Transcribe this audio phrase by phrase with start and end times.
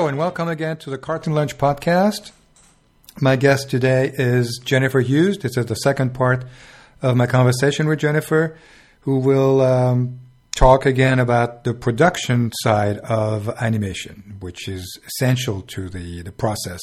[0.00, 2.30] Hello and welcome again to the Cartoon Lunch podcast.
[3.20, 5.36] My guest today is Jennifer Hughes.
[5.36, 6.46] This is the second part
[7.02, 8.56] of my conversation with Jennifer,
[9.00, 10.18] who will um,
[10.56, 16.80] talk again about the production side of animation, which is essential to the, the process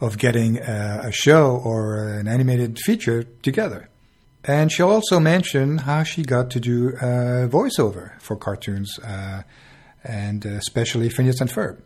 [0.00, 3.88] of getting a, a show or an animated feature together.
[4.42, 9.42] And she'll also mention how she got to do uh, voiceover for cartoons, uh,
[10.02, 11.82] and especially Phineas and Ferb.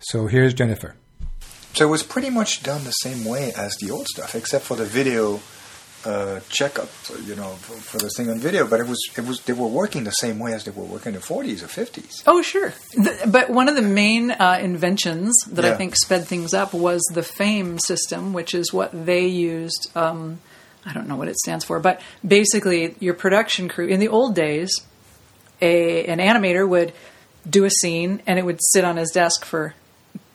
[0.00, 0.96] So here's Jennifer.
[1.74, 4.76] So it was pretty much done the same way as the old stuff, except for
[4.76, 5.40] the video
[6.04, 6.88] uh, checkup,
[7.24, 8.66] you know, for, for, the thing on video.
[8.66, 11.14] But it was it was they were working the same way as they were working
[11.14, 12.22] in the 40s or 50s.
[12.26, 12.72] Oh, sure.
[12.94, 15.72] The, but one of the main uh, inventions that yeah.
[15.72, 19.90] I think sped things up was the FAME system, which is what they used.
[19.94, 20.40] Um,
[20.86, 24.34] I don't know what it stands for, but basically, your production crew in the old
[24.34, 24.72] days,
[25.60, 26.94] a an animator would
[27.48, 29.74] do a scene and it would sit on his desk for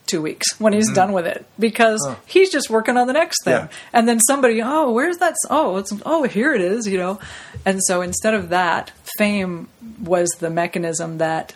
[0.08, 0.96] two weeks when he's mm-hmm.
[0.96, 2.18] done with it because oh.
[2.26, 3.54] he's just working on the next thing.
[3.54, 3.68] Yeah.
[3.94, 5.36] And then somebody, oh, where's that?
[5.50, 7.20] Oh, it's oh, here it is, you know.
[7.66, 9.68] And so instead of that, fame
[10.02, 11.54] was the mechanism that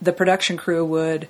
[0.00, 1.28] the production crew would,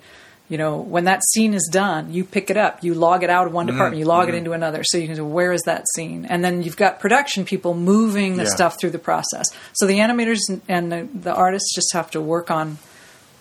[0.49, 3.47] you know, when that scene is done, you pick it up, you log it out
[3.47, 3.77] of one mm-hmm.
[3.77, 4.35] department, you log mm-hmm.
[4.35, 6.27] it into another, so you can say, where is that scene?
[6.27, 8.51] And then you've got production people moving the yeah.
[8.51, 9.47] stuff through the process.
[9.73, 12.79] So the animators and the, the artists just have to work on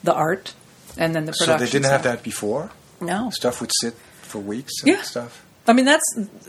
[0.03, 0.53] the art
[0.97, 1.59] and then the production.
[1.59, 2.03] So they didn't stuff.
[2.03, 2.71] have that before.
[3.05, 3.29] No.
[3.29, 5.01] Stuff would sit for weeks and yeah.
[5.01, 5.45] stuff.
[5.65, 6.03] I mean, that's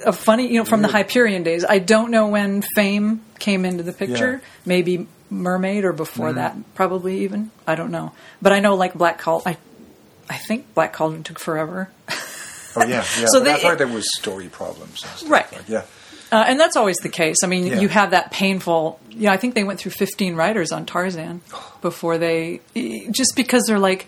[0.05, 1.65] a funny, you know, from the Hyperion days.
[1.65, 4.41] I don't know when Fame came into the picture.
[4.43, 4.49] Yeah.
[4.67, 7.51] Maybe Mermaid or before mm that, probably even.
[7.67, 8.13] I don't know.
[8.43, 9.57] But I know, like, Black Cauldron,
[10.29, 11.91] I, I think Black Cauldron took forever.
[12.09, 13.05] oh, yeah, yeah.
[13.27, 15.05] so they, I there was story problems.
[15.29, 15.51] right.
[15.53, 15.83] Like, yeah.
[16.33, 17.37] Uh, and that's always the case.
[17.45, 17.81] I mean, yeah.
[17.81, 18.99] you have that painful.
[19.11, 21.43] You know, I think they went through 15 writers on Tarzan
[21.83, 24.07] before they, just because they're like,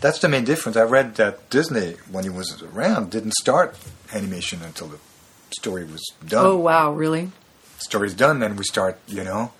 [0.00, 0.76] that's the main difference.
[0.76, 3.76] I read that Disney, when he was around, didn't start
[4.12, 4.98] animation until the
[5.56, 6.46] story was done.
[6.46, 7.30] Oh wow, really?
[7.78, 9.52] Story's done, then we start, you know.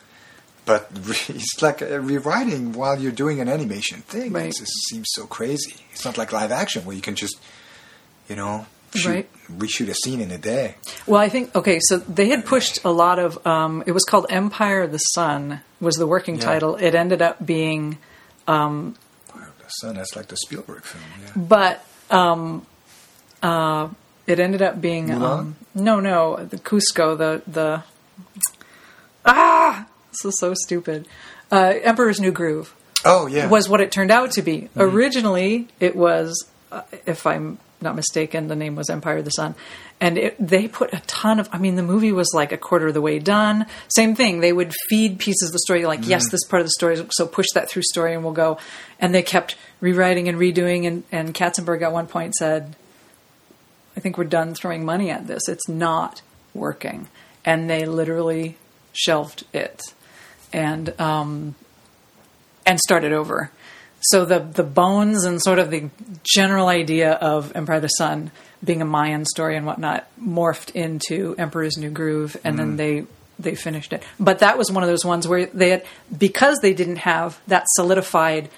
[0.65, 0.91] But
[1.29, 4.33] it's like rewriting while you're doing an animation thing.
[4.33, 4.47] Right.
[4.47, 5.77] It just seems so crazy.
[5.93, 7.39] It's not like live action where you can just,
[8.29, 9.29] you know, shoot, right.
[9.51, 10.77] reshoot a scene in a day.
[11.07, 11.81] Well, I think okay.
[11.83, 13.45] So they had pushed a lot of.
[13.47, 16.43] Um, it was called Empire of the Sun was the working yeah.
[16.43, 16.77] title.
[16.77, 17.99] It ended up being
[18.47, 18.97] um,
[19.71, 19.97] Sun.
[19.97, 21.05] That's like the Spielberg film.
[21.23, 21.33] Yeah.
[21.37, 22.67] But um,
[23.43, 23.89] uh,
[24.27, 27.83] it ended up being um, no, no, the Kuzco, the the
[29.25, 31.07] ah, this is so stupid.
[31.51, 32.75] Uh, Emperor's New Groove.
[33.05, 34.63] Oh yeah, was what it turned out to be.
[34.63, 34.81] Mm-hmm.
[34.81, 39.55] Originally, it was, uh, if I'm not mistaken, the name was Empire of the Sun.
[40.01, 42.89] And it, they put a ton of, I mean, the movie was like a quarter
[42.89, 43.67] of the way done.
[43.89, 44.41] Same thing.
[44.41, 47.05] They would feed pieces of the story, like, mm yes, this part of the story,
[47.11, 48.59] so push that through story and we'll go.
[48.99, 50.87] And they kept rewriting and redoing.
[50.87, 52.75] And, and Katzenberg at one point said,
[53.97, 55.49] I think we're done throwing money at this.
[55.49, 56.23] It's not
[56.55, 57.09] working.
[57.45, 58.57] And they literally
[58.93, 59.83] shelved it
[60.53, 61.55] and, um,
[62.67, 63.51] and started over.
[64.01, 65.91] So the the bones and sort of the
[66.23, 68.31] general idea of Empire of the Sun
[68.63, 72.59] being a Mayan story and whatnot morphed into Emperor's New Groove, and mm.
[72.59, 73.07] then they
[73.39, 74.03] they finished it.
[74.19, 75.85] But that was one of those ones where they had
[76.17, 78.51] because they didn't have that solidified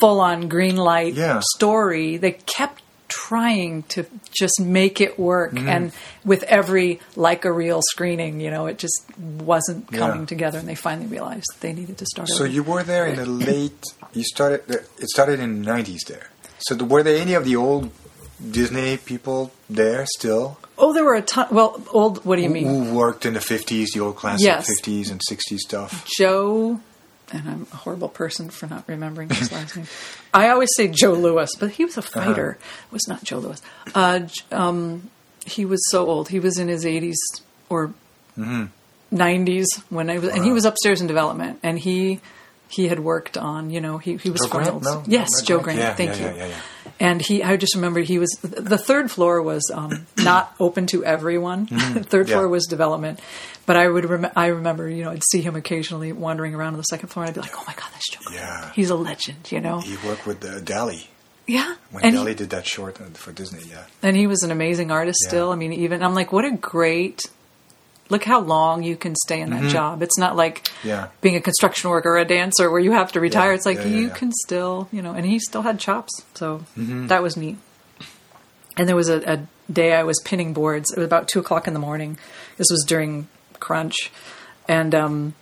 [0.00, 1.40] full on green light yeah.
[1.56, 5.68] story, they kept trying to just make it work mm-hmm.
[5.68, 5.92] and
[6.24, 10.26] with every like a real screening you know it just wasn't coming yeah.
[10.26, 12.46] together and they finally realized they needed to start so over.
[12.46, 13.82] you were there in the late
[14.12, 17.90] you started it started in the 90s there so were there any of the old
[18.50, 22.66] disney people there still oh there were a ton well old what do you mean
[22.66, 24.68] who worked in the 50s the old classic yes.
[24.80, 26.80] 50s and 60s stuff joe
[27.32, 29.86] and I'm a horrible person for not remembering his last name.
[30.32, 32.24] I always say Joe Louis, but he was a uh-huh.
[32.24, 32.50] fighter.
[32.52, 32.86] Uh-huh.
[32.86, 33.62] It was not Joe Louis.
[33.94, 35.10] Uh, um,
[35.44, 36.28] he was so old.
[36.28, 37.16] He was in his 80s
[37.68, 37.88] or
[38.36, 38.64] mm-hmm.
[39.14, 42.20] 90s when I was, and he was upstairs in development, and he
[42.68, 44.82] he had worked on, you know, he, he was Joe Grant?
[44.82, 45.78] No, yes, no, Joe Grant.
[45.78, 46.36] Yeah, thank yeah, you.
[46.36, 46.60] Yeah,
[47.00, 51.04] and he, I just remember he was the third floor was um, not open to
[51.04, 51.66] everyone.
[51.66, 52.00] Mm-hmm.
[52.02, 53.20] third floor was development,
[53.66, 56.78] but I would rem- I remember you know I'd see him occasionally wandering around on
[56.78, 58.20] the second floor, and I'd be like, oh my god, that's Joe.
[58.24, 58.40] Grant.
[58.40, 59.50] Yeah, he's a legend.
[59.50, 61.06] You know, he worked with uh, Dali.
[61.46, 63.62] Yeah, when and Dali he, did that short for Disney.
[63.70, 65.20] Yeah, and he was an amazing artist.
[65.20, 67.22] Still, I mean, even I'm like, what a great
[68.08, 69.68] look how long you can stay in that mm-hmm.
[69.68, 70.02] job.
[70.02, 71.08] It's not like yeah.
[71.20, 73.50] being a construction worker or a dancer where you have to retire.
[73.50, 76.24] Yeah, it's like yeah, you can still, you know, and he still had chops.
[76.34, 77.08] So mm-hmm.
[77.08, 77.58] that was neat.
[78.76, 80.92] And there was a, a, day I was pinning boards.
[80.92, 82.16] It was about two o'clock in the morning.
[82.56, 83.28] This was during
[83.60, 84.10] crunch.
[84.66, 85.34] And, um,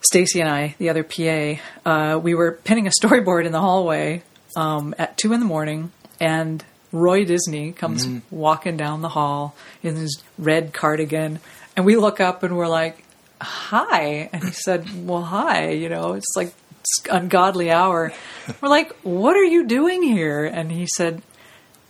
[0.00, 4.22] Stacy and I, the other PA, uh, we were pinning a storyboard in the hallway,
[4.56, 6.64] um, at two in the morning and
[6.94, 8.34] Roy Disney comes Mm-hmm.
[8.34, 11.40] walking down the hall in his red cardigan,
[11.76, 13.04] and we look up and we're like,
[13.40, 18.12] "Hi!" And he said, "Well, hi." You know, it's like it's ungodly hour.
[18.60, 21.22] We're like, "What are you doing here?" And he said.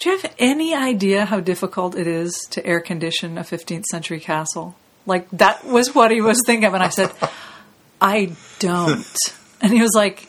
[0.00, 4.18] Do you have any idea how difficult it is to air condition a 15th century
[4.20, 4.74] castle?
[5.06, 6.74] Like, that was what he was thinking of.
[6.74, 7.10] And I said,
[8.02, 9.06] I don't.
[9.62, 10.28] And he was like,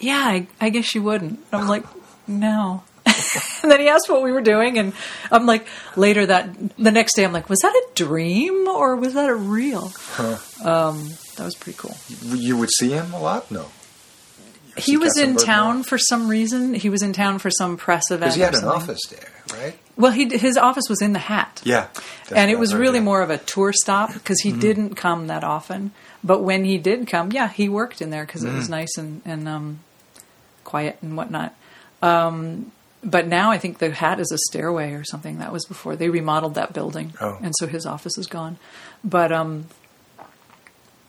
[0.00, 1.38] Yeah, I, I guess you wouldn't.
[1.52, 1.84] And I'm like,
[2.26, 2.82] No.
[3.62, 4.78] and then he asked what we were doing.
[4.78, 4.92] And
[5.30, 5.66] I'm like,
[5.96, 9.34] later that, the next day, I'm like, Was that a dream or was that a
[9.34, 9.92] real?
[10.64, 11.96] Um, that was pretty cool.
[12.36, 13.50] You would see him a lot?
[13.50, 13.66] No.
[14.76, 15.84] He was in town more?
[15.84, 16.72] for some reason.
[16.74, 18.20] He was in town for some press event.
[18.20, 19.28] Because he had an office there,
[19.60, 19.76] right?
[19.96, 21.60] Well, he his office was in the Hat.
[21.64, 21.88] Yeah.
[22.32, 22.98] And it was really.
[22.98, 23.04] Mm-hmm.
[23.04, 25.90] more of a tour stop because he didn't come that often.
[26.22, 28.56] But when he did come, yeah, he worked in there because it Mm.
[28.56, 29.80] was nice and and um,
[30.62, 31.56] quiet and whatnot.
[32.00, 32.70] Um,
[33.04, 35.38] but now I think the Hat is a stairway or something.
[35.38, 37.38] That was before they remodeled that building, Oh.
[37.42, 38.58] and so his office is gone.
[39.04, 39.66] But um,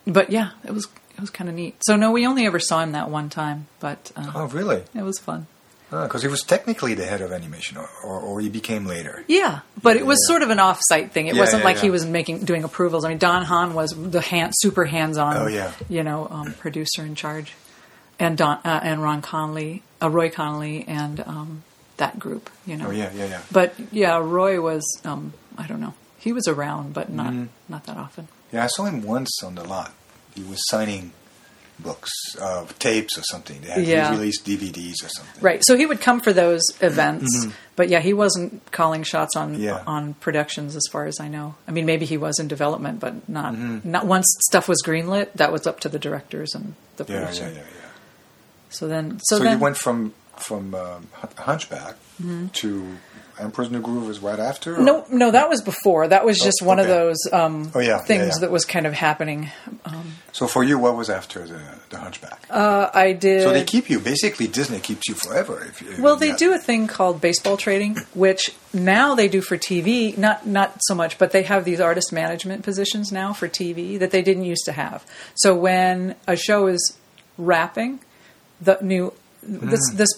[0.05, 1.75] but yeah, it was it was kind of neat.
[1.85, 4.83] So no, we only ever saw him that one time, but uh, Oh, really?
[4.95, 5.47] it was fun.
[5.91, 9.23] Because he was technically the head of animation, or, or, or he became later.
[9.27, 10.33] Yeah, but it was Yeah.
[10.33, 11.25] sort of an off-site thing.
[11.25, 13.05] It Yeah, wasn't yeah, like he was making doing approvals.
[13.05, 15.71] I mean, Don Hahn was the hand, super hands-on, Oh, yeah.
[15.89, 17.53] you know, um, producer in charge,
[18.19, 21.63] and Don uh, and Ron Conli, uh, Roy Conli, and um,
[21.99, 22.87] that group, you know.
[22.87, 23.41] Oh, yeah, yeah, yeah.
[23.51, 25.93] But yeah, Roy was um, I don't know.
[26.17, 27.45] He was around, but not Mm-hmm.
[27.73, 28.27] not that often.
[28.51, 29.93] Yeah, I saw him once on the lot.
[30.35, 31.13] He was signing
[31.79, 32.11] books,
[32.41, 33.61] uh, tapes or something.
[33.61, 34.11] They had Yeah.
[34.11, 35.41] released DVDs or something.
[35.41, 35.61] Right.
[35.63, 37.47] So he would come for those events,
[37.77, 39.63] but yeah, he wasn't calling shots on Mm-hmm.
[39.63, 39.83] Yeah.
[39.87, 41.55] on productions as far as I know.
[41.69, 43.89] I mean, maybe he was in development, but not Mm-hmm.
[43.89, 45.31] not once stuff was greenlit.
[45.35, 47.43] That was up to the directors and the Yeah, producer.
[47.43, 47.89] yeah, yeah, yeah.
[48.71, 51.95] So then, so, So, then, you went from from um, Hun- Hunchback
[52.53, 52.97] to
[53.39, 54.73] Emperor's New Groove was right after?
[54.73, 54.85] or- Mm-hmm.
[54.85, 56.07] no, no, that was before.
[56.09, 58.39] That was just one of those um, Oh, yeah, yeah, things yeah.
[58.41, 59.49] that was kind of happening.
[60.33, 62.45] So for you, what was after the, the Hunchback?
[62.49, 63.43] Uh, I did.
[63.43, 63.99] so they keep you.
[63.99, 65.63] Basically, Disney keeps you forever.
[65.67, 66.35] If you, Well, they yeah.
[66.37, 70.17] do a thing called baseball trading, which now they do for TV.
[70.17, 74.11] Not not so much, but they have these artist management positions now for TV that
[74.11, 75.05] they didn't used to have.
[75.35, 76.97] So when a show is
[77.37, 77.99] wrapping,
[78.61, 79.13] the new
[79.43, 79.97] this Hmm.
[79.97, 80.09] this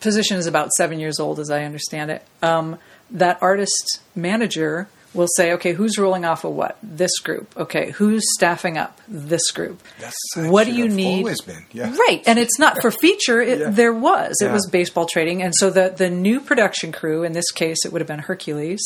[0.00, 2.22] position is about seven years old, as I understand it.
[2.42, 2.78] Um,
[3.10, 6.76] that artist manager will say, okay, who's rolling off of what?
[6.82, 7.52] This group.
[7.56, 9.00] Okay, who's staffing up?
[9.08, 9.80] This group.
[9.98, 11.20] That's what do you need?
[11.20, 11.90] Always been, yeah.
[12.08, 13.40] Right, and it's not for feature.
[13.40, 13.70] It, Yeah.
[13.70, 14.36] There was.
[14.42, 17.92] It was baseball trading, and so the the new production crew, in this case, it
[17.92, 18.80] would have been Hercules,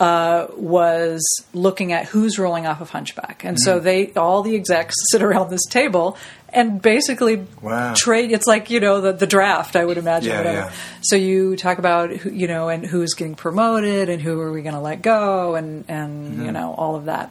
[0.00, 1.22] uh, was
[1.54, 3.64] looking at who's rolling off of Hunchback, and Mm-hmm.
[3.64, 6.16] so they all the execs sit around this table
[6.52, 7.94] and basically Wow.
[7.96, 8.30] trade.
[8.32, 10.30] It's like you know the the draft, I would imagine.
[10.32, 10.72] Yeah, yeah.
[11.02, 14.62] So you talk about who, you know and who's getting promoted and who are we
[14.62, 16.44] going to let go and and Mm-hmm.
[16.46, 17.30] you know all of that.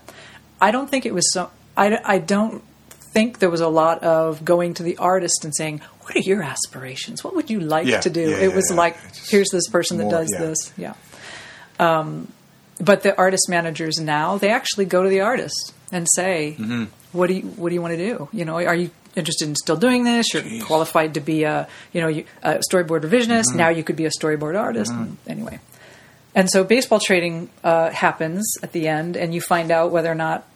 [0.59, 1.49] I don't think it was so.
[1.77, 2.63] I, I don't
[3.13, 6.41] think there was a lot of going to the artist and saying, "What are your
[6.43, 7.23] aspirations?
[7.23, 8.77] What would you like Yeah, to do?" yeah, it was yeah.
[8.77, 8.97] like,
[9.29, 10.93] "Here's this person that does this." Yeah.
[11.79, 12.27] Um,
[12.79, 16.85] but the artist managers now they actually go to the artist and say, Mm-hmm.
[17.11, 18.29] "What do you What do you want to do?
[18.31, 20.33] You know, are you interested in still doing this?
[20.33, 20.63] You're Jeez.
[20.63, 23.49] qualified to be a you know a storyboard revisionist.
[23.49, 23.57] Mm-hmm.
[23.57, 24.91] Now you could be a storyboard artist.
[25.27, 25.59] Anyway."
[26.33, 30.15] And so baseball trading uh, happens at the end, and you find out whether or
[30.15, 30.47] not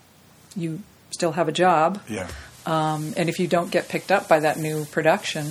[0.56, 0.82] you
[1.12, 2.02] still have a job.
[2.08, 2.28] Yeah.
[2.66, 5.46] Um, and if you don't get picked up by that new production,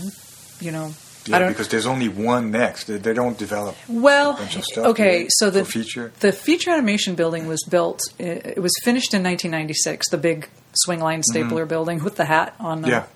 [0.61, 0.93] you know,
[1.27, 2.85] Yeah, because there's only one next.
[2.85, 4.87] They, they don't develop well, a bunch of stuff.
[4.87, 5.27] okay.
[5.29, 6.11] So the feature.
[6.21, 8.01] the feature animation building was built.
[8.19, 10.09] It was finished in 1996.
[10.09, 10.49] The big
[10.87, 12.93] Swingline stapler building with the hat on the Mm-hmm.
[12.97, 13.07] Yeah.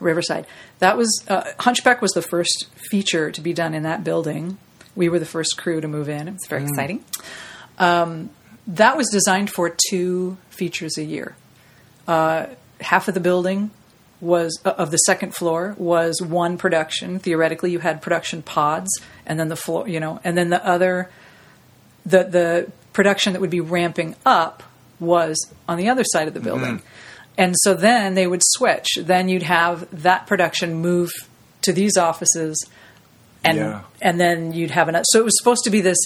[0.00, 0.46] Riverside.
[0.78, 4.56] That was uh, Hunchback was the first feature to be done in that building.
[4.94, 6.28] We were the first crew to move in.
[6.28, 6.48] It was Mm.
[6.50, 7.04] very exciting.
[7.78, 8.30] Um,
[8.68, 11.34] that was designed for two features a year.
[12.06, 12.46] Uh,
[12.80, 13.70] half of the building
[14.20, 17.18] was uh, of the second floor was one production.
[17.18, 18.88] Theoretically, you had production pods,
[19.26, 21.10] and then the floor, you know, and then the other,
[22.06, 24.62] the the production that would be ramping up
[25.00, 26.82] was on the other side of the building.
[27.36, 28.88] And so then they would switch.
[29.00, 31.10] Then you'd have that production move
[31.62, 32.64] to these offices,
[33.44, 33.80] and Yeah.
[34.02, 35.04] and then you'd have another.
[35.10, 35.98] So it was supposed to be this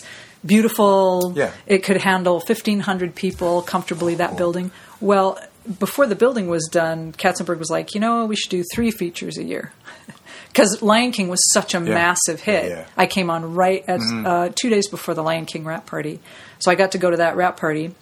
[0.45, 1.33] beautiful.
[1.35, 1.51] Yeah.
[1.67, 4.15] It could handle fifteen hundred people comfortably.
[4.17, 4.71] That building.
[5.01, 5.39] Well,
[5.79, 9.39] before the building was done, Katzenberg was like, you know, we should do three features
[9.39, 9.73] a year.
[10.49, 12.65] Because Lion King was such a massive hit.
[12.65, 12.85] Yeah, yeah.
[12.95, 16.21] I came on right at uh, two days before the Lion King wrap party,
[16.59, 17.95] so I got to go to that wrap party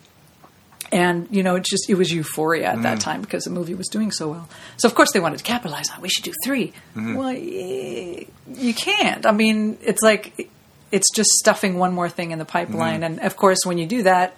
[0.93, 2.83] and you know, it just it was euphoria at Mm.
[2.83, 4.49] that time because the movie was doing so well.
[4.77, 5.99] So of course they wanted to capitalize on.
[5.99, 6.03] it.
[6.03, 7.15] We should do 3 Mm-hmm.
[7.17, 9.25] Well, you can't.
[9.27, 10.51] I mean, it's like
[10.91, 13.19] it's just stuffing one more thing in the pipeline, Mm-hmm.
[13.19, 14.37] and of course, when you do that,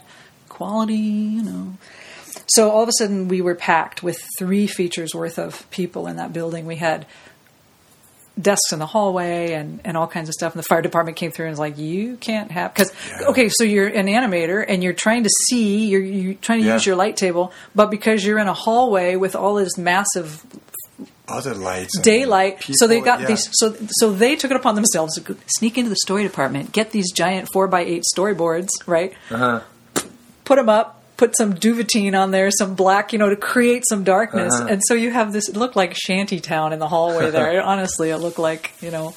[0.49, 1.75] quality, you know.
[2.49, 6.17] So all of a sudden, we were packed with three features worth of people in
[6.17, 6.67] that building.
[6.67, 7.07] We had
[8.41, 10.55] desks in the hallway and, and all kinds of stuff.
[10.55, 13.27] And the fire department came through and was like, "You can't have because Yeah.
[13.29, 16.75] okay, so you're an animator and you're trying to see, you're you're trying to Yeah.
[16.75, 20.43] use your light table, but because you're in a hallway with all this massive
[21.29, 21.99] Other lights.
[22.01, 22.63] daylight.
[22.73, 23.27] so they got yeah.
[23.27, 23.49] these.
[23.53, 27.13] So so they took it upon themselves to sneak into the story department, get these
[27.13, 29.13] giant four by eight storyboards, right?
[29.31, 29.61] Uh-huh.
[30.45, 31.02] Put them up.
[31.23, 34.67] Put some duvetine on there, some black, you know, to create some darkness, Uh-huh.
[34.69, 35.49] and so you have this.
[35.49, 37.63] It looked like shanty town in the hallway there.
[37.73, 39.15] Honestly, it looked like you know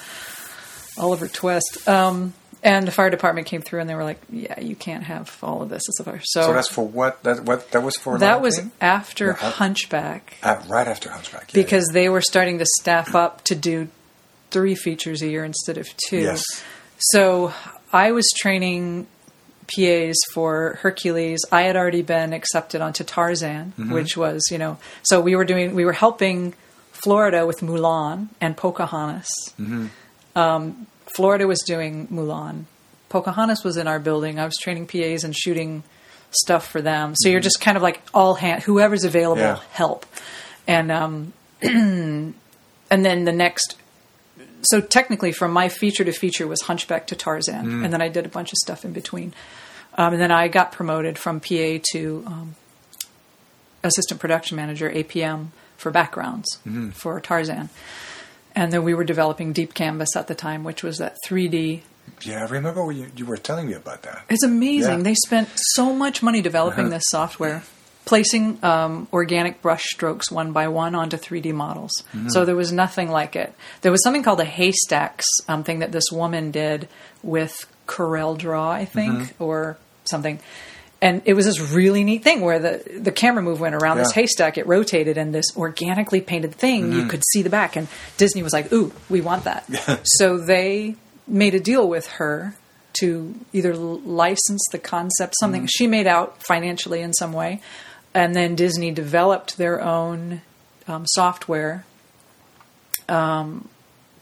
[1.00, 1.88] Oliver Twist.
[1.88, 5.36] Um, and the fire department came through, and they were like, "Yeah, you can't have
[5.42, 7.24] all of this as a fire." So, So that's for what?
[7.24, 7.72] That what?
[7.72, 8.20] That was for.
[8.20, 8.72] that was King?
[8.82, 11.54] after Yeah, I- Hunchback Uh, right after Hunchback.
[11.54, 13.88] yeah, because they were starting to staff up to do
[14.52, 16.20] three features a year instead of two.
[16.20, 16.44] Yes.
[17.00, 17.52] So
[17.92, 19.08] I was training
[19.74, 21.41] PAs for Hercules.
[21.51, 23.93] I had already been accepted onto Tarzan, Mm-hmm.
[23.93, 26.53] which was, you know, so we were doing, we were helping
[26.91, 29.29] Florida with Mulan and Pocahontas.
[29.60, 29.88] Mm-hmm.
[30.36, 32.65] Um, Florida was doing Mulan.
[33.10, 34.39] Pocahontas was in our building.
[34.39, 35.84] I was training PAs and shooting
[36.31, 37.13] stuff for them.
[37.15, 39.62] So you're just kind of like all hand, whoever's available, Mm-hmm.
[39.62, 39.67] Yeah.
[39.72, 40.05] help.
[40.67, 42.34] And um, and
[42.89, 43.75] then the next
[44.65, 47.84] so technically from my feature to feature was hunchback to tarzan Mm.
[47.86, 49.34] and then i did a bunch of stuff in between
[49.98, 52.55] um, and then i got promoted from pa to um,
[53.84, 56.89] assistant production manager apm for backgrounds Mm-hmm.
[56.91, 57.69] for tarzan
[58.55, 61.81] and then we were developing deep canvas at the time which was that 3d
[62.22, 62.45] yeah.
[62.45, 64.25] I remember you, you were telling me about that.
[64.29, 65.00] it's amazing.
[65.00, 65.03] Yeah.
[65.03, 66.93] They spent so much money developing Uh-huh.
[66.98, 67.63] this software,
[68.06, 71.92] placing um, organic brush strokes one by one onto 3D models.
[72.14, 72.30] Mm-hmm.
[72.30, 73.54] So there was nothing like it.
[73.82, 76.88] There was something called a haystacks um, thing that this woman did
[77.24, 79.44] with Corel Draw, I think, Mm-hmm.
[79.44, 80.40] or something.
[81.02, 84.12] And it was this really neat thing where the, the camera move went around this
[84.14, 87.00] haystack, it rotated, and this organically painted thing, Mm-hmm.
[87.00, 87.76] you could see the back.
[87.76, 89.66] And Disney was like, ooh, we want that.
[90.04, 90.96] so they
[91.28, 92.56] made a deal with her
[93.02, 95.68] to either license the concept, something Mm-hmm.
[95.68, 97.62] she made out financially in some way,
[98.15, 100.41] and then Disney developed their own
[100.88, 101.86] um, software
[103.07, 103.67] um,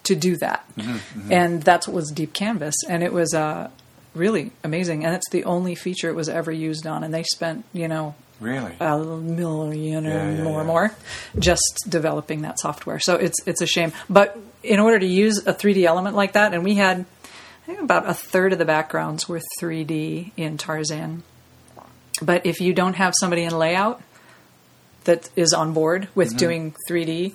[0.04, 3.70] to do that, Mm-hmm, and that's what was Deep Canvas, and it was uh,
[4.14, 7.64] really amazing, and it's the only feature it was ever used on, and they spent
[7.72, 8.74] you know Really?
[8.82, 10.68] a million Yeah, or yeah, more yeah.
[10.68, 10.96] more
[11.40, 13.00] just developing that software.
[13.00, 13.94] So it's it's a shame.
[14.10, 17.06] But in order to use a 3D element like that, and we had
[17.64, 21.24] I think about a third of the backgrounds were 3D in Tarzan.
[22.26, 24.02] But if you don't have somebody in layout
[25.04, 26.38] that is on board with Mm-hmm.
[26.38, 27.34] doing 3D,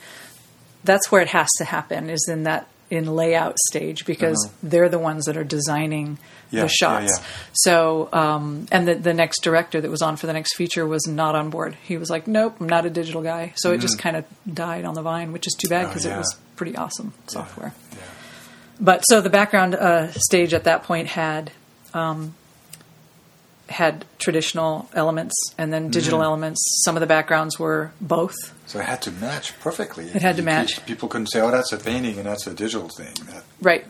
[0.85, 4.99] that's where it has to happen is in that in layout stage because they're the
[4.99, 6.19] ones that are designing.
[6.51, 7.19] Yeah, the shots.
[7.21, 7.25] yeah.
[7.53, 11.07] So, um, and the, the next director that was on for the next feature was
[11.07, 11.77] not on board.
[11.83, 14.87] He was like, "Nope, I'm not a digital guy." So it just kind of died
[14.87, 15.87] on the vine, which is too bad Mm-hmm.
[15.87, 16.15] Oh, because yeah.
[16.15, 17.75] it was pretty awesome software.
[17.93, 17.99] Yeah.
[18.81, 21.51] But so the background uh, stage at that point had
[21.93, 22.35] um,
[23.69, 25.91] had traditional elements and then Mm-hmm.
[25.91, 26.61] digital elements.
[26.85, 28.35] Some of the backgrounds were both.
[28.67, 30.07] So it had to match perfectly.
[30.07, 30.75] It had to You match.
[30.77, 33.87] could- people couldn't say, "Oh, that's a painting and that's a digital thing." That, Right.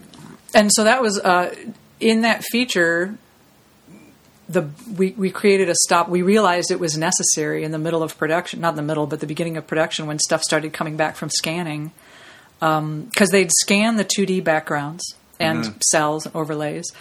[0.53, 1.53] And so that was uh,
[1.99, 3.15] in that feature.
[4.49, 4.67] The
[4.97, 6.09] we, we created a stop.
[6.09, 9.19] We realized it was necessary in the middle of production, not in the middle, but
[9.19, 11.91] the beginning of production when stuff started coming back from scanning,
[12.59, 15.03] because they'd scan the two D backgrounds
[15.39, 16.91] and cels and overlays,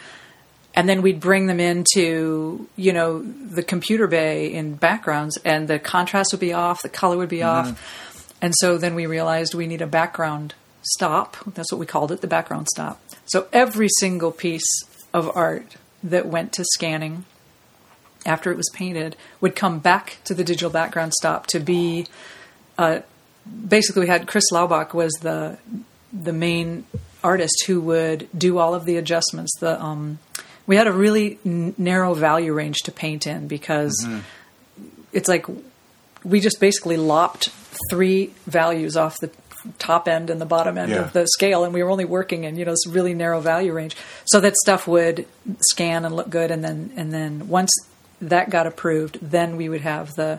[0.79, 5.81] and then we'd bring them into you know the computer bay in backgrounds, and the
[5.81, 7.77] contrast would be off, the color would be off,
[8.41, 11.37] and so then we realized we need a background stop.
[11.49, 13.01] That's what we called it, the background stop.
[13.25, 14.69] So every single piece
[15.13, 17.25] of art that went to scanning
[18.25, 22.07] after it was painted would come back to the digital background stop to be
[22.77, 23.01] uh,
[23.67, 25.59] basically we had Chris Laubach was the
[26.13, 26.85] the main
[27.25, 30.21] artist who would do all of the adjustments the um,
[30.69, 34.07] we had a really n- narrow value range to paint in because
[35.13, 35.47] it's like
[36.23, 37.49] we just basically lopped
[37.91, 39.31] three values off the
[39.79, 40.99] top end and the bottom end Yeah.
[41.01, 43.73] of the scale and we were only working in you know this really narrow value
[43.73, 45.27] range so that stuff would
[45.71, 47.71] scan and look good and then and then once
[48.23, 50.39] that got approved then we would have the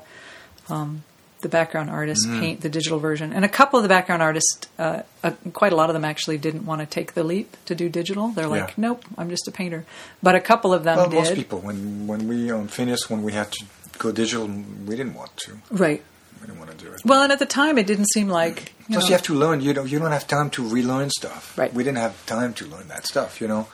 [0.69, 1.03] um,
[1.41, 5.01] the background artists paint the digital version and a couple of the background artists uh,
[5.23, 7.87] uh, quite a lot of them actually didn't want to take the leap to do
[7.89, 8.73] digital they're like Yeah.
[8.77, 9.85] nope i'm just a painter
[10.21, 13.23] but a couple of them well, did most people when when we on Phineas when
[13.23, 13.65] we had to
[13.97, 15.57] go digital, we didn't want to.
[15.71, 16.01] Right.
[16.39, 17.01] We didn't want to do it.
[17.03, 18.71] Well, and at the time, it didn't seem like.
[18.87, 19.59] You Plus, know, you have to learn.
[19.59, 21.57] You know, you don't have time to relearn stuff.
[21.57, 21.73] Right.
[21.73, 23.41] We didn't have time to learn that stuff.
[23.41, 23.67] You know,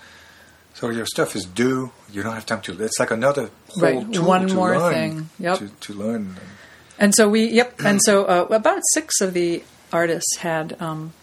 [0.73, 1.91] so your stuff is due.
[2.11, 2.83] You don't have time to.
[2.83, 5.29] It's like another whole Right, tool one to more learn, thing.
[5.37, 5.57] Yep.
[5.59, 6.37] To, to learn.
[6.97, 7.75] And so we, yep.
[7.83, 11.13] And so uh, about six of the artists had um,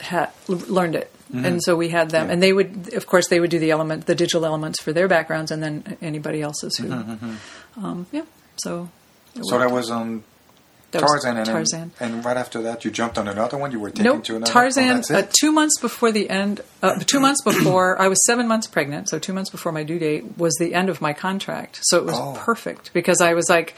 [0.00, 2.32] had learned it, and so we had them, Yeah.
[2.32, 5.08] and they would, of course, they would do the element, the digital elements for their
[5.08, 6.90] backgrounds, and then anybody else's who,
[7.76, 8.22] um, yeah.
[8.56, 8.88] So,
[9.42, 10.22] So that was on
[10.92, 11.90] That was Tarzan, and, Tarzan.
[12.00, 13.72] and right after that, you jumped on another one.
[13.72, 14.52] You were taken Nope, to another.
[14.52, 15.02] Tarzan.
[15.10, 18.66] Oh, uh, two months before the end, uh, two months before I was seven months
[18.66, 21.80] pregnant, so two months before my due date was the end of my contract.
[21.82, 22.34] So it was Oh.
[22.38, 23.76] perfect because I was like,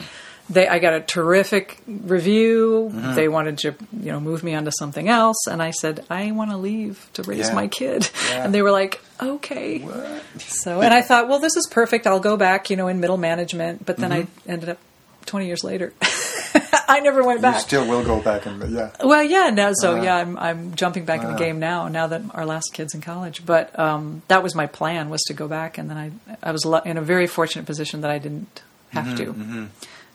[0.51, 2.91] they, I got a terrific review.
[2.93, 3.15] Mm-hmm.
[3.15, 6.51] They wanted to, you know, move me onto something else, and I said I want
[6.51, 7.55] to leave to raise Yeah.
[7.55, 8.43] my kid, Yeah.
[8.45, 9.79] and they were like, okay.
[9.79, 10.21] What?
[10.41, 12.05] So, and I thought, well, this is perfect.
[12.07, 13.85] I'll go back, you know, in middle management.
[13.85, 14.49] But then Mm-hmm.
[14.49, 14.77] I ended up
[15.25, 15.93] twenty years later.
[16.87, 17.55] I never went back.
[17.55, 18.91] You still will go back and yeah.
[19.01, 21.37] Well, yeah, no, so Uh, yeah, I'm I'm jumping back in the uh.
[21.37, 21.87] game now.
[21.87, 25.33] Now that our last kid's in college, but um, that was my plan was to
[25.33, 26.11] go back, and then I
[26.43, 29.67] I was in a very fortunate position that I didn't have Mm-hmm, to.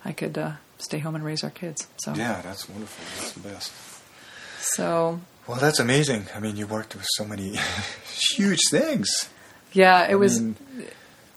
[0.07, 1.87] I could uh, stay home and raise our kids.
[1.99, 3.05] So Yeah, that's wonderful.
[3.19, 3.73] That's the best.
[4.61, 6.27] so Well, that's amazing.
[6.35, 7.59] I mean, you worked with so many
[8.37, 9.09] huge things.
[9.73, 10.57] yeah, it was mean,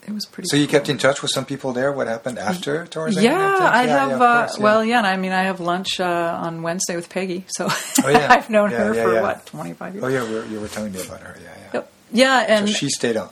[0.08, 0.48] it was pretty.
[0.50, 1.92] So you kept in touch with some people there.
[1.92, 3.24] What happened after Tarzan?
[3.24, 3.58] Yeah?
[3.62, 4.10] I Yeah, have.
[4.10, 4.64] yeah, uh, course, yeah.
[4.64, 8.10] Well, yeah, and I mean, I have lunch uh, on Wednesday with Peggy, so Oh,
[8.10, 8.28] yeah.
[8.32, 10.04] I've known her for what twenty five years.
[10.04, 11.36] Oh yeah, we- you were telling me about her.
[11.44, 11.70] Yeah, yeah.
[11.74, 11.92] Yep.
[12.12, 13.30] Yeah, and So she stayed on.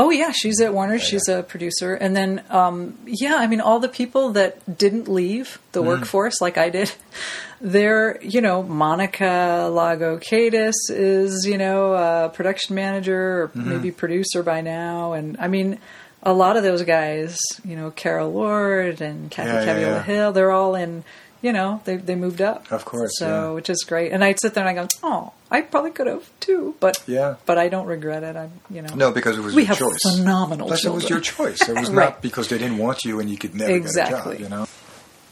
[0.00, 0.98] Oh yeah, she's at Warner.
[0.98, 5.58] She's a producer, and then um, yeah, I mean, all the people that didn't leave
[5.72, 6.90] the workforce like I did,
[7.60, 14.42] they're you know Monica Lago Kaytis is you know a production manager or maybe producer
[14.42, 15.78] by now, and I mean.
[16.22, 20.02] A lot of those guys, you know, Carol Ward and Kathy Yeah, yeah, Caviola yeah.
[20.02, 21.02] Hill, they're all in,
[21.42, 22.70] you know, they they moved up.
[22.70, 23.50] Of course, So, yeah.
[23.54, 24.12] which is great.
[24.12, 27.36] And I'd sit there and I go, oh, I probably could have too, but Yeah.
[27.46, 28.36] but I don't regret it.
[28.36, 29.98] I'm, you know, No, because it was we your have choice.
[30.16, 31.66] phenomenal Plus, it was your choice.
[31.68, 32.10] It was Right.
[32.10, 34.38] not because they didn't want you and you could never Exactly.
[34.38, 34.50] get a job.
[34.52, 34.66] You know.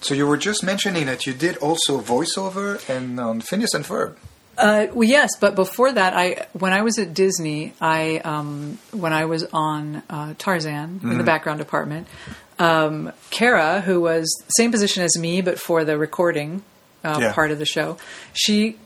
[0.00, 4.14] So you were just mentioning that you did also voiceover and on Phineas and Ferb.
[4.56, 9.12] Uh, well, yes, but before that, I when I was at Disney, I um, when
[9.12, 12.08] I was on uh, Tarzan in the background department,
[12.58, 16.62] um, Kara, who was same position as me but for the recording
[17.04, 17.32] uh, Yeah.
[17.32, 17.96] part of the show,
[18.32, 18.76] she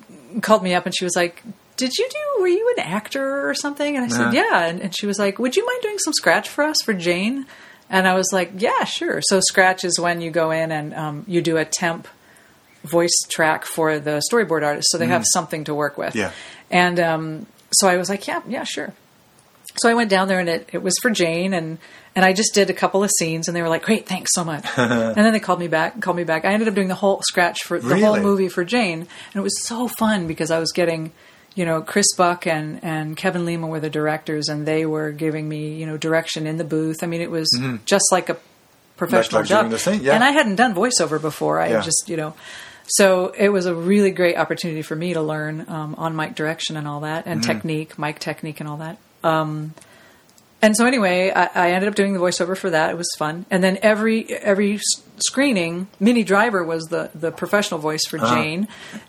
[0.40, 1.42] called me up and she was like.
[1.78, 2.42] Did you do?
[2.42, 3.96] Were you an actor or something?
[3.96, 4.32] And I said, Uh-huh.
[4.35, 4.66] yeah.
[4.66, 7.46] And, and she was like, would you mind doing some scratch for us for Jane?
[7.88, 9.20] And I was like, yeah, sure.
[9.22, 12.06] So scratch is when you go in and um, you do a temp
[12.85, 16.12] voice track for the storyboard artist, so they have something to work with.
[16.12, 16.18] Mm.
[16.18, 16.30] Yeah.
[16.70, 18.92] And um, so I was like, yeah, yeah, sure.
[19.77, 21.79] So I went down there and it, it was for Jane and
[22.14, 24.44] and I just did a couple of scenes and they were like, great, thanks so
[24.44, 24.66] much.
[24.77, 26.44] and then they called me back, called me back.
[26.44, 29.40] I ended up doing the whole scratch for the whole movie for Jane, and it
[29.40, 31.12] was so fun because I was getting.
[31.55, 35.46] You know, Chris Buck and, and Kevin Lima were the directors, and they were giving
[35.46, 37.03] me, you know, direction in the booth.
[37.03, 37.51] I mean, it was
[37.85, 38.38] just like a
[38.96, 39.70] professional job.
[40.01, 40.14] yeah.
[40.14, 41.61] And I hadn't done voiceover before.
[41.61, 41.83] I Yeah.
[41.83, 42.33] just, you know,
[42.87, 46.79] so it was a really great opportunity for me to learn um, on mic direction
[46.79, 48.96] and all that, and technique, mic technique, and all that.
[49.22, 49.74] Um,
[50.61, 52.90] and so anyway, I, I ended up doing the voiceover for that.
[52.90, 53.46] It was fun.
[53.50, 54.78] And then every every
[55.16, 58.68] screening, Minnie Driver was the the professional voice for Jane,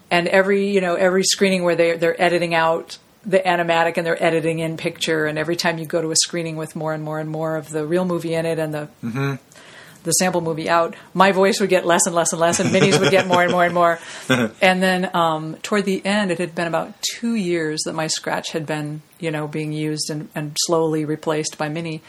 [0.09, 4.21] and every you know every screening where they they're editing out the animatic and they're
[4.21, 7.19] editing in picture, and every time you go to a screening with more and more
[7.19, 8.89] and more of the real movie in it and the
[10.03, 12.99] the sample movie out, my voice would get less and less and less, and Minnie's
[12.99, 13.99] would get more and more and more.
[14.61, 18.51] and then um, toward the end, it had been about two years that my scratch
[18.51, 22.01] had been, you know, being used and, and slowly replaced by Minnie.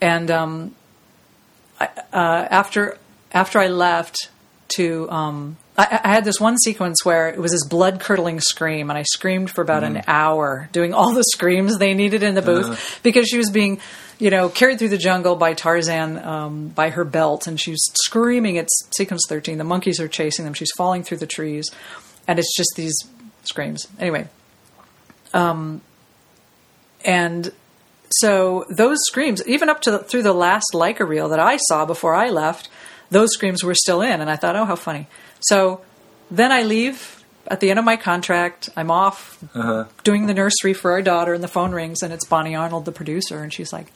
[0.00, 0.74] And um,
[1.80, 2.98] I, uh, after
[3.32, 4.30] after I left
[4.76, 8.90] to, um, I, I had this one sequence where it was this blood curdling scream,
[8.90, 12.42] and I screamed for about an hour, doing all the screams they needed in the
[12.42, 13.80] booth because she was being,
[14.18, 18.56] you know, carried through the jungle by Tarzan um, by her belt, and she's screaming.
[18.56, 19.58] It's sequence thirteen.
[19.58, 20.54] The monkeys are chasing them.
[20.54, 21.70] She's falling through the trees,
[22.26, 22.96] and it's just these
[23.44, 23.86] screams.
[23.98, 24.28] Anyway,
[25.32, 25.80] um,
[27.04, 27.52] and
[28.10, 31.84] so those screams, even up to the, through the last Leica reel that I saw
[31.84, 32.68] before I left,
[33.10, 35.06] those screams were still in, and I thought, oh, how funny.
[35.40, 35.82] So
[36.30, 37.17] then I leave
[37.50, 38.68] at the end of my contract.
[38.76, 39.86] I'm off uh-huh.
[40.04, 42.92] doing the nursery for our daughter, and the phone rings, and it's Bonnie Arnold, the
[42.92, 43.92] producer, and she's like,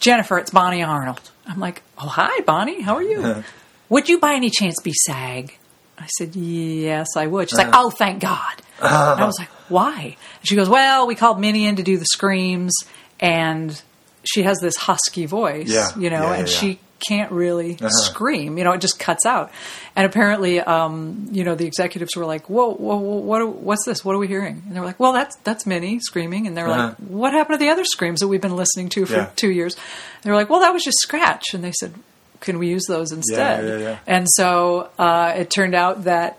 [0.00, 1.30] Jennifer, it's Bonnie Arnold.
[1.46, 3.22] I'm like, oh, hi, Bonnie, how are you?
[3.22, 3.42] Uh-huh.
[3.88, 5.56] would you by any chance be SAG?
[5.98, 7.48] I said, yes, I would.
[7.48, 7.84] She's like, uh-huh.
[7.86, 8.54] oh, thank God.
[8.80, 8.88] And
[9.20, 10.16] I was like, why?
[10.40, 12.74] And she goes, well, we called Minnie in to do the screams,
[13.18, 13.80] and
[14.24, 15.88] she has this husky voice, Yeah.
[15.96, 17.88] you know, Yeah, yeah, and she can't really Uh-huh.
[17.90, 18.58] scream.
[18.58, 19.50] You know, it just cuts out.
[19.94, 23.40] And apparently, um, you know, the executives were like, "Whoa, whoa, whoa what?
[23.40, 24.04] are- What's this?
[24.04, 26.68] What are we hearing?" And they were like, "Well, that's that's Minnie screaming." And they're
[26.68, 26.82] Uh-huh.
[26.88, 29.26] like, "What happened to the other screams that we've been listening to for Yeah.
[29.36, 29.76] two years?"
[30.22, 31.94] They were like, "Well, that was just scratch." And they said,
[32.40, 33.96] "Can we use those instead?" yeah, yeah.
[34.06, 36.38] And so uh, it turned out that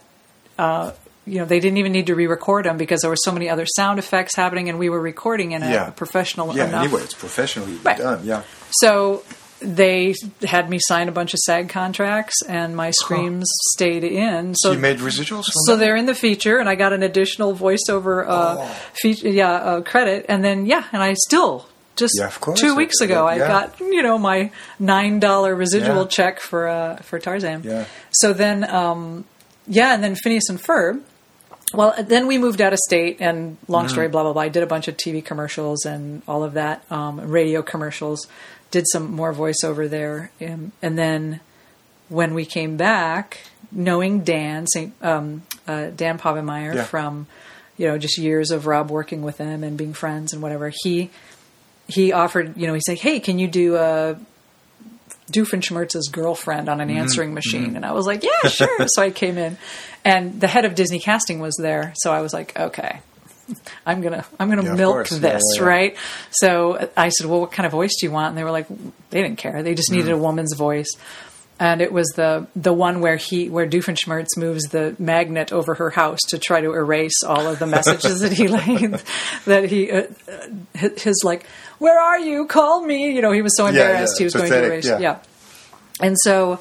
[0.59, 0.91] uh,
[1.25, 3.65] you know they didn't even need to re-record them because there were so many other
[3.75, 5.89] sound effects happening, and we were recording in a Yeah.
[5.91, 6.83] professional Yeah, enough.
[6.85, 7.97] anyway, it's professionally Right.
[7.97, 8.21] done.
[8.23, 8.41] Yeah.
[8.71, 9.23] So
[9.59, 14.53] they had me sign a bunch of SAG contracts, and my screams stayed in.
[14.55, 15.79] So you made residuals so that?
[15.79, 18.75] they're in the feature, and I got an additional voiceover uh, Oh.
[18.93, 23.25] feature, yeah, uh, credit, and then yeah, and I still just Yeah, two weeks ago
[23.27, 26.07] I got you know my nine dollar residual Yeah.
[26.07, 27.63] check for uh, for Tarzan.
[27.63, 27.85] Yeah.
[28.11, 29.25] So then, um,
[29.67, 31.01] yeah, and then Phineas and Ferb.
[31.73, 33.91] Well, then we moved out of state, and long Mm-hmm.
[33.91, 34.43] story, blah blah blah.
[34.43, 38.27] I did a bunch of TV commercials and all of that, um, radio commercials.
[38.71, 41.39] Did some more voiceover there, um, and then
[42.09, 43.39] when we came back,
[43.71, 46.83] knowing Dan, Saint, um, uh, Dan Povenmire Yeah.
[46.83, 47.27] from,
[47.77, 51.09] you know, just years of Rob working with him and being friends and whatever, he
[51.89, 54.17] he offered, you know, he said, hey, can you do a
[55.31, 56.97] Doofenshmirtz's girlfriend on an Mm-hmm.
[56.97, 57.75] answering machine?
[57.75, 58.69] And I was like, yeah, sure.
[58.87, 59.57] so I came in,
[60.05, 62.99] and the head of Disney casting was there, so I was like, okay.
[63.85, 65.09] I'm gonna I'm gonna Yeah, milk course.
[65.11, 65.67] This, yeah, yeah.
[65.67, 65.97] right?
[66.31, 68.67] So I said, "Well, what kind of voice do you want?" And they were like,
[69.09, 69.63] "They didn't care.
[69.63, 69.95] They just Mm.
[69.97, 70.89] needed a woman's voice."
[71.59, 75.89] And it was the the one where he where Doofenshmirtz moves the magnet over her
[75.89, 78.45] house to try to erase all of the messages that he
[79.45, 81.47] that he uh, uh, his like,
[81.79, 82.45] "Where are you?
[82.45, 84.85] Call me!" You know, he was so embarrassed he was going to erase.
[84.87, 85.17] yeah.
[85.99, 86.59] And so,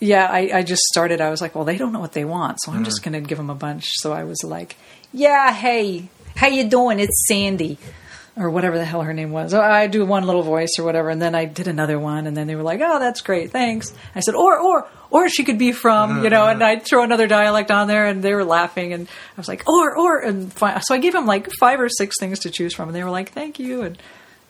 [0.00, 1.20] yeah, I, I just started.
[1.20, 2.86] I was like, well, they don't know what they want, so I'm Mm.
[2.86, 3.84] just going to give them a bunch.
[3.98, 4.76] So I was like,
[5.12, 6.98] yeah, hey, how you doing?
[7.00, 7.76] It's Sandy,
[8.36, 9.52] or whatever the hell her name was.
[9.52, 12.36] Oh, I do one little voice or whatever, and then I did another one, and
[12.36, 13.92] then they were like, oh, that's great, thanks.
[14.14, 17.26] I said, or or or she could be from, you know, and I'd throw another
[17.26, 20.78] dialect on there, and they were laughing, and I was like, or or, and fi-
[20.80, 23.10] so I gave them like five or six things to choose from, and they were
[23.10, 23.98] like, thank you, and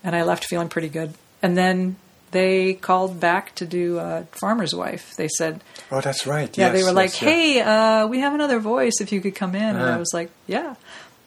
[0.04, 1.96] and I left feeling pretty good, and then.
[2.32, 5.14] They called back to do uh, Farmer's Wife.
[5.16, 6.56] They said, Oh, that's right.
[6.56, 7.28] yeah, Yes, they were like, yes, yeah.
[7.28, 7.60] "Hey,
[8.02, 9.00] uh, we have another voice.
[9.00, 9.98] If you could come in," and I Uh-huh.
[9.98, 10.74] was like, "Yeah."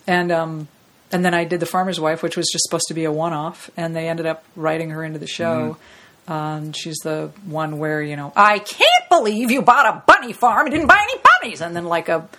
[0.08, 0.68] And um,
[1.12, 3.70] and then I did the farmer's wife, which was just supposed to be a one-off,
[3.76, 5.78] and they ended up writing her into the show.
[6.26, 6.32] Mm-hmm.
[6.32, 10.66] Um, she's the one where you know, I can't believe you bought a bunny farm
[10.68, 12.30] and didn't buy any bunnies, and then like a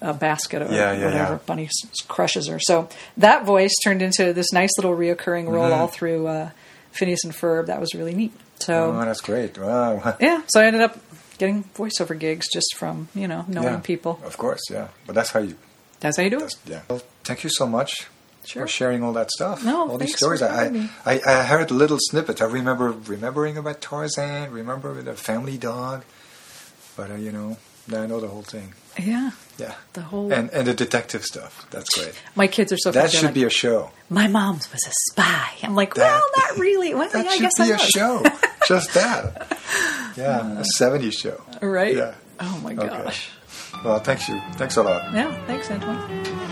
[0.00, 1.38] a basket or Yeah, yeah, whatever yeah.
[1.44, 1.68] bunny
[2.06, 2.60] crushes her.
[2.60, 5.80] So that voice turned into this nice little reoccurring role Mm-hmm.
[5.80, 6.50] all through uh,
[6.92, 7.66] Phineas and Ferb.
[7.66, 8.32] That was really neat.
[8.60, 9.58] So Oh, that's great.
[9.58, 10.16] Wow.
[10.20, 10.98] yeah, so I ended up
[11.38, 13.80] getting voiceover gigs just from you know knowing yeah.
[13.80, 14.20] people.
[14.24, 14.88] Of course, yeah.
[15.06, 15.56] But that's how you.
[16.00, 16.56] That's how you do it.
[16.66, 16.82] Yeah.
[16.88, 18.08] Well, thank you so much
[18.44, 18.62] Sure.
[18.62, 19.64] for sharing all that stuff.
[19.64, 20.42] No, all these stories.
[20.42, 20.88] I.
[21.06, 22.40] I I heard little snippets.
[22.40, 24.50] I remember remembering about Tarzan.
[24.50, 26.04] Remember the family dog.
[26.96, 27.56] But uh, you know,
[27.88, 28.74] now I know the whole thing.
[28.98, 29.74] Yeah, Yeah.
[29.94, 30.32] the whole.
[30.32, 31.66] And and the detective stuff.
[31.70, 32.14] That's great.
[32.36, 32.90] my kids are so.
[32.92, 33.90] That should like, be a show.
[34.10, 35.48] My mom was a spy.
[35.62, 36.94] I'm like, That- well, not really.
[36.94, 38.22] Well, That yeah, I should guess be I a show.
[38.68, 39.58] Just that.
[40.16, 41.40] Yeah, uh, a 70s show.
[41.62, 41.96] Right?
[41.96, 42.14] Yeah.
[42.40, 42.86] Oh my Okay.
[42.86, 43.30] gosh.
[43.84, 44.40] Well, thanks you.
[44.56, 45.12] Thanks a lot.
[45.14, 45.34] Yeah.
[45.46, 46.48] Thanks, Antoine.